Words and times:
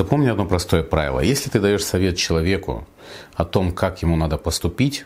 Запомни 0.00 0.28
одно 0.30 0.46
простое 0.46 0.82
правило. 0.82 1.20
Если 1.20 1.50
ты 1.50 1.60
даешь 1.60 1.84
совет 1.84 2.16
человеку 2.16 2.86
о 3.34 3.44
том, 3.44 3.70
как 3.70 4.00
ему 4.00 4.16
надо 4.16 4.38
поступить, 4.38 5.04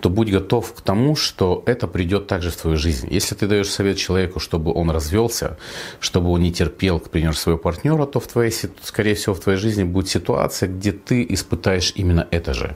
то 0.00 0.10
будь 0.10 0.28
готов 0.28 0.74
к 0.74 0.80
тому, 0.80 1.14
что 1.14 1.62
это 1.66 1.86
придет 1.86 2.26
также 2.26 2.50
в 2.50 2.56
твою 2.56 2.76
жизнь. 2.76 3.06
Если 3.12 3.36
ты 3.36 3.46
даешь 3.46 3.70
совет 3.70 3.96
человеку, 3.96 4.40
чтобы 4.40 4.74
он 4.74 4.90
развелся, 4.90 5.56
чтобы 6.00 6.30
он 6.30 6.40
не 6.40 6.52
терпел, 6.52 6.98
к 6.98 7.10
примеру, 7.10 7.34
своего 7.34 7.60
партнера, 7.60 8.06
то 8.06 8.18
в 8.18 8.26
твоей, 8.26 8.52
скорее 8.82 9.14
всего, 9.14 9.36
в 9.36 9.40
твоей 9.40 9.56
жизни 9.56 9.84
будет 9.84 10.08
ситуация, 10.08 10.68
где 10.68 10.90
ты 10.90 11.24
испытаешь 11.28 11.92
именно 11.94 12.26
это 12.32 12.54
же. 12.54 12.74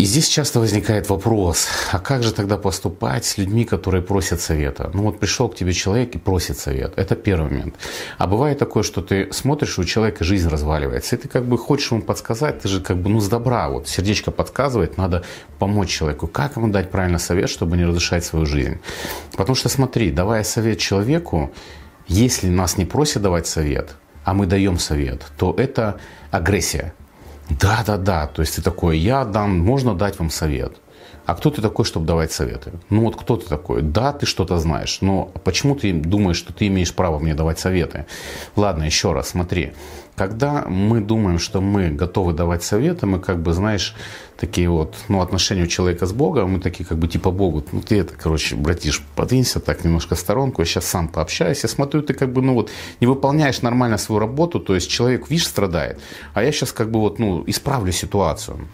И 0.00 0.04
здесь 0.04 0.28
часто 0.28 0.60
возникает 0.60 1.10
вопрос, 1.10 1.68
а 1.92 1.98
как 1.98 2.22
же 2.22 2.32
тогда 2.32 2.56
поступать 2.56 3.26
с 3.26 3.36
людьми, 3.36 3.66
которые 3.66 4.00
просят 4.00 4.40
совета? 4.40 4.90
Ну 4.94 5.02
вот 5.02 5.20
пришел 5.20 5.50
к 5.50 5.54
тебе 5.54 5.74
человек 5.74 6.14
и 6.14 6.18
просит 6.18 6.58
совет. 6.58 6.94
Это 6.96 7.14
первый 7.14 7.50
момент. 7.50 7.74
А 8.16 8.26
бывает 8.26 8.58
такое, 8.58 8.82
что 8.82 9.02
ты 9.02 9.30
смотришь, 9.30 9.78
у 9.78 9.84
человека 9.84 10.24
жизнь 10.24 10.48
разваливается, 10.48 11.16
и 11.16 11.18
ты 11.18 11.28
как 11.28 11.44
бы 11.44 11.58
хочешь 11.58 11.92
ему 11.92 12.00
подсказать, 12.00 12.60
ты 12.60 12.68
же 12.68 12.80
как 12.80 12.96
бы 12.96 13.10
ну 13.10 13.20
с 13.20 13.28
добра, 13.28 13.68
вот 13.68 13.88
сердечко 13.88 14.30
подсказывает, 14.30 14.96
надо 14.96 15.22
помочь 15.58 15.90
человеку. 15.90 16.26
Как 16.26 16.56
ему 16.56 16.68
дать 16.68 16.90
правильно 16.90 17.18
совет, 17.18 17.50
чтобы 17.50 17.76
не 17.76 17.84
разрушать 17.84 18.24
свою 18.24 18.46
жизнь? 18.46 18.78
Потому 19.36 19.54
что 19.54 19.68
смотри, 19.68 20.10
давая 20.10 20.44
совет 20.44 20.78
человеку, 20.78 21.52
если 22.08 22.48
нас 22.48 22.78
не 22.78 22.86
просят 22.86 23.20
давать 23.20 23.46
совет, 23.46 23.90
а 24.24 24.32
мы 24.32 24.46
даем 24.46 24.78
совет, 24.78 25.26
то 25.36 25.54
это 25.58 26.00
агрессия. 26.30 26.94
Да, 27.50 27.82
да, 27.86 27.96
да. 27.96 28.26
То 28.26 28.42
есть 28.42 28.56
ты 28.56 28.62
такой, 28.62 28.98
я 28.98 29.24
дам, 29.24 29.58
можно 29.58 29.94
дать 29.94 30.18
вам 30.18 30.30
совет. 30.30 30.72
А 31.26 31.34
кто 31.34 31.50
ты 31.50 31.62
такой, 31.62 31.84
чтобы 31.84 32.06
давать 32.06 32.32
советы? 32.32 32.72
Ну 32.88 33.02
вот 33.04 33.16
кто 33.16 33.36
ты 33.36 33.46
такой? 33.46 33.82
Да, 33.82 34.12
ты 34.12 34.26
что-то 34.26 34.58
знаешь, 34.58 34.98
но 35.00 35.30
почему 35.44 35.74
ты 35.74 35.92
думаешь, 35.92 36.36
что 36.36 36.52
ты 36.52 36.66
имеешь 36.66 36.94
право 36.94 37.18
мне 37.18 37.34
давать 37.34 37.58
советы? 37.58 38.06
Ладно, 38.56 38.84
еще 38.84 39.12
раз, 39.12 39.28
смотри. 39.28 39.72
Когда 40.16 40.64
мы 40.66 41.00
думаем, 41.00 41.38
что 41.38 41.60
мы 41.60 41.88
готовы 41.88 42.32
давать 42.32 42.62
советы, 42.62 43.06
мы 43.06 43.20
как 43.20 43.40
бы, 43.40 43.52
знаешь, 43.52 43.94
такие 44.40 44.68
вот, 44.68 44.94
ну, 45.08 45.20
отношения 45.20 45.62
у 45.62 45.66
человека 45.66 46.06
с 46.06 46.12
Богом, 46.12 46.52
мы 46.52 46.60
такие 46.60 46.84
как 46.84 46.98
бы 46.98 47.08
типа 47.08 47.30
Богу, 47.30 47.64
ну, 47.72 47.80
ты 47.80 48.00
это, 48.00 48.14
короче, 48.14 48.56
братиш, 48.56 49.02
подвинься 49.14 49.60
так 49.60 49.84
немножко 49.84 50.14
в 50.14 50.18
сторонку, 50.18 50.62
я 50.62 50.66
сейчас 50.66 50.86
сам 50.86 51.08
пообщаюсь, 51.08 51.62
я 51.62 51.68
смотрю, 51.68 52.02
ты 52.02 52.12
как 52.14 52.32
бы, 52.32 52.42
ну, 52.42 52.54
вот, 52.54 52.70
не 53.00 53.06
выполняешь 53.06 53.62
нормально 53.62 53.98
свою 53.98 54.18
работу, 54.18 54.60
то 54.60 54.74
есть 54.74 54.90
человек, 54.90 55.30
видишь, 55.30 55.46
страдает, 55.46 56.00
а 56.34 56.42
я 56.42 56.52
сейчас 56.52 56.72
как 56.72 56.90
бы 56.90 57.00
вот, 57.00 57.18
ну, 57.18 57.44
исправлю 57.46 57.92
ситуацию. 57.92 58.68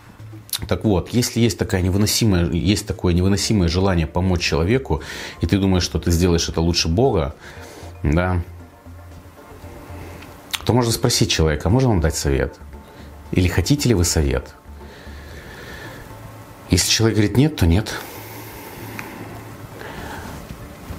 Так 0.69 0.85
вот, 0.85 1.11
если 1.11 1.41
есть 1.41 1.59
такая 1.59 1.83
невыносимая, 1.83 2.51
есть 2.51 2.87
такое 2.87 3.13
невыносимое 3.13 3.69
желание 3.69 4.07
помочь 4.07 4.41
человеку, 4.41 5.03
и 5.43 5.47
ты 5.47 5.59
думаешь, 5.59 5.83
что 5.83 5.99
ты 5.99 6.11
сделаешь 6.11 6.49
это 6.49 6.63
лучше 6.63 6.89
Бога, 6.89 7.35
да, 8.03 8.43
то 10.65 10.73
можно 10.73 10.93
спросить 10.93 11.31
человека, 11.31 11.69
можно 11.69 11.91
вам 11.91 12.01
дать 12.01 12.17
совет? 12.17 12.57
Или 13.33 13.49
хотите 13.49 13.89
ли 13.89 13.95
вы 13.95 14.05
совет? 14.05 14.55
Если 16.71 16.91
человек 16.91 17.19
говорит 17.19 17.37
нет, 17.37 17.57
то 17.57 17.67
нет. 17.67 17.93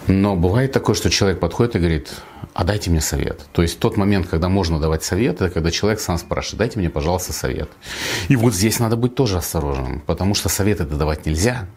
Но 0.07 0.35
бывает 0.35 0.71
такое, 0.71 0.95
что 0.95 1.09
человек 1.09 1.39
подходит 1.39 1.75
и 1.75 1.79
говорит, 1.79 2.11
а 2.57 2.63
дайте 2.63 2.89
мне 2.89 3.01
совет. 3.01 3.45
То 3.51 3.61
есть 3.61 3.77
тот 3.77 3.97
момент, 3.97 4.27
когда 4.27 4.49
можно 4.49 4.79
давать 4.79 5.03
совет, 5.03 5.35
это 5.35 5.51
когда 5.51 5.69
человек 5.69 5.99
сам 5.99 6.17
спрашивает, 6.17 6.57
дайте 6.57 6.79
мне, 6.79 6.89
пожалуйста, 6.89 7.31
совет. 7.31 7.69
И 8.29 8.35
вот 8.35 8.55
здесь 8.55 8.79
надо 8.79 8.97
быть 8.97 9.13
тоже 9.13 9.37
осторожным, 9.37 9.99
потому 9.99 10.33
что 10.33 10.49
совет 10.49 10.81
это 10.81 10.95
давать 10.95 11.27
нельзя. 11.27 11.67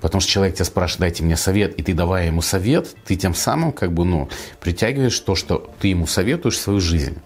Потому 0.00 0.20
что 0.20 0.30
человек 0.30 0.54
тебя 0.54 0.64
спрашивает, 0.64 1.00
дайте 1.00 1.24
мне 1.24 1.36
совет, 1.36 1.74
и 1.74 1.82
ты 1.82 1.92
давая 1.92 2.26
ему 2.26 2.40
совет, 2.40 2.94
ты 3.04 3.16
тем 3.16 3.34
самым 3.34 3.72
как 3.72 3.92
бы, 3.92 4.04
ну, 4.04 4.28
притягиваешь 4.60 5.18
то, 5.18 5.34
что 5.34 5.72
ты 5.80 5.88
ему 5.88 6.06
советуешь 6.06 6.54
в 6.54 6.60
свою 6.60 6.78
жизнь. 6.78 7.18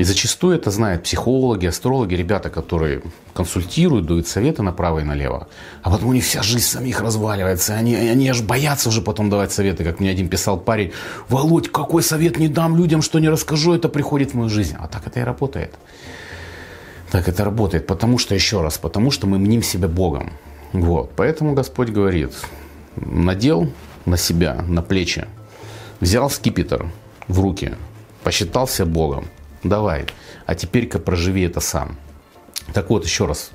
И 0.00 0.04
зачастую 0.04 0.56
это 0.56 0.70
знают 0.70 1.02
психологи, 1.02 1.66
астрологи, 1.66 2.14
ребята, 2.14 2.48
которые 2.48 3.02
консультируют, 3.34 4.06
дают 4.06 4.26
советы 4.26 4.62
направо 4.62 5.00
и 5.00 5.04
налево. 5.04 5.46
А 5.82 5.90
потом 5.90 6.08
у 6.08 6.12
них 6.14 6.24
вся 6.24 6.42
жизнь 6.42 6.64
самих 6.64 7.02
разваливается. 7.02 7.74
Они, 7.74 7.94
они 7.94 8.30
аж 8.30 8.40
боятся 8.40 8.88
уже 8.88 9.02
потом 9.02 9.28
давать 9.28 9.52
советы. 9.52 9.84
Как 9.84 10.00
мне 10.00 10.08
один 10.08 10.30
писал 10.30 10.58
парень, 10.58 10.92
Володь, 11.28 11.68
какой 11.68 12.02
совет 12.02 12.38
не 12.38 12.48
дам 12.48 12.78
людям, 12.78 13.02
что 13.02 13.18
не 13.18 13.28
расскажу, 13.28 13.74
это 13.74 13.90
приходит 13.90 14.30
в 14.30 14.36
мою 14.36 14.48
жизнь. 14.48 14.74
А 14.80 14.88
так 14.88 15.06
это 15.06 15.20
и 15.20 15.22
работает. 15.22 15.74
Так 17.10 17.28
это 17.28 17.44
работает. 17.44 17.86
Потому 17.86 18.16
что, 18.16 18.34
еще 18.34 18.62
раз, 18.62 18.78
потому 18.78 19.10
что 19.10 19.26
мы 19.26 19.38
мним 19.38 19.62
себя 19.62 19.88
Богом. 19.88 20.32
Вот. 20.72 21.12
Поэтому 21.14 21.52
Господь 21.52 21.90
говорит, 21.90 22.32
надел 22.96 23.70
на 24.06 24.16
себя, 24.16 24.64
на 24.66 24.80
плечи, 24.80 25.26
взял 26.00 26.30
скипетр 26.30 26.90
в 27.28 27.38
руки, 27.38 27.74
посчитался 28.24 28.86
Богом, 28.86 29.26
давай, 29.62 30.06
а 30.46 30.54
теперь-ка 30.54 30.98
проживи 30.98 31.42
это 31.42 31.60
сам. 31.60 31.98
Так 32.72 32.90
вот, 32.90 33.04
еще 33.04 33.26
раз, 33.26 33.50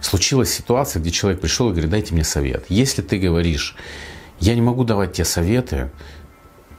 случилась 0.00 0.52
ситуация, 0.52 1.00
где 1.00 1.10
человек 1.10 1.40
пришел 1.40 1.68
и 1.68 1.72
говорит, 1.72 1.90
дайте 1.90 2.14
мне 2.14 2.24
совет. 2.24 2.64
Если 2.68 3.02
ты 3.02 3.18
говоришь, 3.18 3.76
я 4.40 4.54
не 4.54 4.60
могу 4.60 4.84
давать 4.84 5.12
тебе 5.12 5.24
советы, 5.24 5.90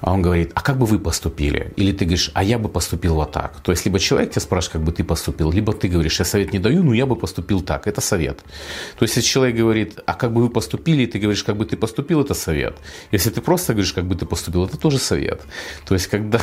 а 0.03 0.11
он 0.11 0.21
говорит, 0.21 0.51
а 0.53 0.61
как 0.61 0.77
бы 0.77 0.85
вы 0.85 0.99
поступили? 0.99 1.71
Или 1.77 1.93
ты 1.93 2.03
говоришь, 2.03 2.29
а 2.33 2.43
я 2.43 2.59
бы 2.59 2.67
поступил 2.67 3.15
вот 3.15 3.31
так. 3.31 3.61
То 3.61 3.71
есть, 3.71 3.85
либо 3.85 3.99
человек 3.99 4.31
тебя 4.31 4.41
спрашивает, 4.41 4.73
как 4.73 4.83
бы 4.83 4.91
ты 4.91 5.05
поступил, 5.05 5.49
либо 5.49 5.71
ты 5.71 5.87
говоришь, 5.87 6.19
я 6.19 6.25
совет 6.25 6.51
не 6.51 6.59
даю, 6.59 6.83
но 6.83 6.93
я 6.93 7.05
бы 7.05 7.15
поступил 7.15 7.61
так. 7.61 7.87
Это 7.87 8.01
совет. 8.01 8.43
То 8.99 9.03
есть, 9.03 9.15
если 9.15 9.29
человек 9.29 9.55
говорит, 9.55 9.99
а 10.05 10.13
как 10.13 10.33
бы 10.33 10.41
вы 10.41 10.49
поступили, 10.49 11.03
и 11.03 11.07
ты 11.07 11.19
говоришь, 11.19 11.45
как 11.45 11.55
бы 11.55 11.63
ты 11.63 11.77
поступил, 11.77 12.19
это 12.19 12.33
совет. 12.33 12.75
Если 13.13 13.29
ты 13.29 13.39
просто 13.39 13.71
говоришь, 13.71 13.93
как 13.93 14.03
бы 14.03 14.15
ты 14.15 14.25
поступил, 14.25 14.65
это 14.65 14.77
тоже 14.77 14.97
совет. 14.97 15.41
То 15.85 15.93
есть, 15.93 16.07
когда 16.07 16.41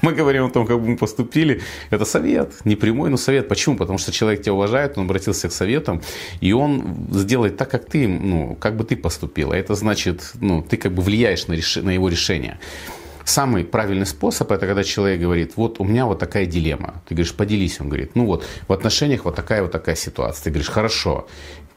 мы 0.02 0.12
говорим 0.12 0.44
о 0.44 0.50
том, 0.50 0.66
как 0.66 0.80
бы 0.80 0.88
мы 0.88 0.96
поступили. 0.96 1.60
Это 1.90 2.04
совет, 2.04 2.52
не 2.64 2.76
прямой, 2.76 3.10
но 3.10 3.16
совет. 3.16 3.48
Почему? 3.48 3.76
Потому 3.76 3.98
что 3.98 4.12
человек 4.12 4.42
тебя 4.42 4.54
уважает, 4.54 4.98
он 4.98 5.04
обратился 5.04 5.48
к 5.48 5.52
советам, 5.52 6.00
и 6.40 6.52
он 6.52 7.06
сделает 7.10 7.56
так, 7.56 7.70
как 7.70 7.86
ты, 7.86 8.08
ну, 8.08 8.56
как 8.60 8.76
бы 8.76 8.84
ты 8.84 8.96
поступил. 8.96 9.52
А 9.52 9.56
это 9.56 9.74
значит, 9.74 10.32
ну, 10.40 10.62
ты 10.62 10.76
как 10.76 10.92
бы 10.92 11.02
влияешь 11.02 11.48
на, 11.48 11.54
реш... 11.54 11.76
на 11.76 11.90
его 11.90 12.08
решение. 12.08 12.58
Самый 13.24 13.64
правильный 13.64 14.06
способ– 14.06 14.50
это 14.52 14.66
когда 14.66 14.82
человек 14.84 15.20
говорит, 15.20 15.52
вот 15.56 15.80
у 15.80 15.84
меня 15.84 16.06
вот 16.06 16.18
такая 16.18 16.46
дилемма. 16.46 17.02
Ты 17.08 17.14
говоришь, 17.14 17.34
поделись. 17.34 17.80
Он 17.80 17.88
говорит, 17.88 18.12
ну 18.14 18.26
вот, 18.26 18.44
в 18.66 18.72
отношениях 18.72 19.24
вот 19.24 19.36
такая 19.36 19.62
вот 19.62 19.72
такая 19.72 19.96
ситуация. 19.96 20.44
Ты 20.44 20.50
говоришь, 20.50 20.70
хорошо, 20.70 21.26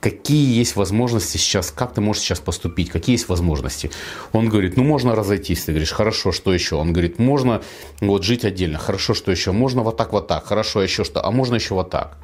какие 0.04 0.58
есть 0.58 0.76
возможности 0.76 1.38
сейчас, 1.38 1.72
как 1.72 1.94
ты 1.94 2.02
можешь 2.02 2.24
сейчас 2.24 2.40
поступить, 2.40 2.90
какие 2.90 3.16
есть 3.16 3.30
возможности. 3.30 3.90
Он 4.34 4.50
говорит, 4.50 4.76
ну 4.76 4.84
можно 4.84 5.16
разойтись. 5.16 5.64
Ты 5.64 5.72
говоришь, 5.72 5.92
хорошо, 5.92 6.32
что 6.32 6.54
еще? 6.54 6.76
Он 6.76 6.92
говорит, 6.92 7.20
можно 7.20 7.62
вот 8.02 8.24
жить 8.24 8.44
отдельно. 8.44 8.80
Хорошо, 8.80 9.14
что 9.14 9.32
еще? 9.32 9.52
Можно 9.52 9.82
вот 9.82 9.96
так, 9.96 10.12
вот 10.12 10.28
так. 10.28 10.46
Хорошо, 10.46 10.82
еще 10.82 11.04
что? 11.06 11.26
А 11.26 11.32
можно 11.32 11.56
еще 11.56 11.74
вот 11.74 11.90
так. 11.90 12.18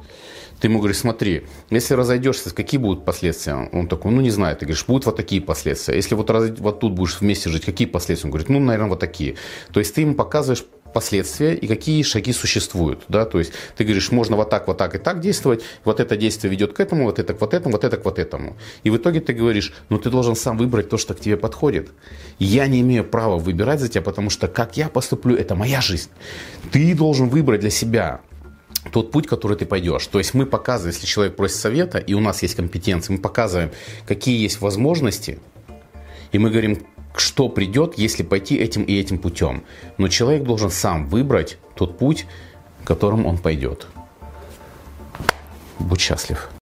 Ты 0.60 0.68
ему 0.68 0.78
говоришь, 0.78 0.98
смотри, 0.98 1.46
если 1.70 1.94
разойдешься, 1.94 2.54
какие 2.54 2.78
будут 2.78 3.04
последствия? 3.04 3.68
Он 3.72 3.88
такой, 3.88 4.12
ну 4.12 4.20
не 4.20 4.30
знаю. 4.30 4.56
Ты 4.56 4.66
говоришь, 4.66 4.84
будут 4.86 5.06
вот 5.06 5.16
такие 5.16 5.40
последствия. 5.40 5.96
Если 5.96 6.14
вот, 6.14 6.28
раз, 6.30 6.50
вот 6.58 6.80
тут 6.80 6.92
будешь 6.92 7.20
вместе 7.20 7.48
жить, 7.48 7.64
какие 7.64 7.88
последствия? 7.88 8.28
Он 8.28 8.30
говорит, 8.32 8.50
ну, 8.50 8.60
наверное, 8.60 8.90
вот 8.90 9.00
такие. 9.00 9.36
То 9.72 9.80
есть 9.80 9.94
ты 9.94 10.02
ему 10.02 10.14
показываешь 10.14 10.64
последствия 10.92 11.54
и 11.54 11.66
какие 11.66 12.02
шаги 12.02 12.32
существуют. 12.32 13.04
Да? 13.08 13.24
То 13.24 13.38
есть 13.38 13.52
ты 13.76 13.84
говоришь, 13.84 14.10
можно 14.10 14.36
вот 14.36 14.50
так, 14.50 14.66
вот 14.66 14.76
так 14.76 14.94
и 14.94 14.98
так 14.98 15.20
действовать, 15.20 15.62
вот 15.84 16.00
это 16.00 16.16
действие 16.16 16.50
ведет 16.50 16.72
к 16.72 16.80
этому, 16.80 17.04
вот 17.04 17.18
это 17.18 17.32
к 17.32 17.40
вот 17.40 17.54
этому, 17.54 17.72
вот 17.72 17.84
это 17.84 17.96
к 17.96 18.04
вот 18.04 18.18
этому. 18.18 18.56
И 18.82 18.90
в 18.90 18.96
итоге 18.96 19.20
ты 19.20 19.32
говоришь, 19.32 19.72
ну 19.88 19.98
ты 19.98 20.10
должен 20.10 20.36
сам 20.36 20.58
выбрать 20.58 20.88
то, 20.88 20.98
что 20.98 21.14
к 21.14 21.20
тебе 21.20 21.36
подходит. 21.36 21.90
Я 22.38 22.66
не 22.66 22.80
имею 22.80 23.04
права 23.04 23.38
выбирать 23.38 23.80
за 23.80 23.88
тебя, 23.88 24.02
потому 24.02 24.30
что 24.30 24.48
как 24.48 24.76
я 24.76 24.88
поступлю, 24.88 25.36
это 25.36 25.54
моя 25.54 25.80
жизнь. 25.80 26.10
Ты 26.70 26.94
должен 26.94 27.28
выбрать 27.28 27.60
для 27.60 27.70
себя 27.70 28.20
тот 28.92 29.10
путь, 29.10 29.26
который 29.26 29.56
ты 29.56 29.66
пойдешь. 29.66 30.06
То 30.06 30.18
есть 30.18 30.34
мы 30.34 30.46
показываем, 30.46 30.94
если 30.94 31.06
человек 31.06 31.36
просит 31.36 31.56
совета, 31.56 31.98
и 31.98 32.14
у 32.14 32.20
нас 32.20 32.42
есть 32.42 32.54
компетенции, 32.54 33.12
мы 33.12 33.18
показываем, 33.18 33.70
какие 34.06 34.40
есть 34.40 34.60
возможности, 34.60 35.38
и 36.32 36.38
мы 36.38 36.50
говорим, 36.50 36.78
что 37.16 37.48
придет, 37.48 37.98
если 37.98 38.22
пойти 38.22 38.56
этим 38.56 38.82
и 38.84 38.98
этим 38.98 39.18
путем. 39.18 39.64
Но 39.98 40.08
человек 40.08 40.44
должен 40.44 40.70
сам 40.70 41.06
выбрать 41.08 41.58
тот 41.74 41.98
путь, 41.98 42.26
которым 42.84 43.26
он 43.26 43.38
пойдет. 43.38 43.86
Будь 45.78 46.00
счастлив. 46.00 46.50